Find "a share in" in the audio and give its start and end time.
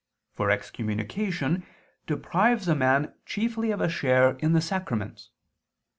3.81-4.53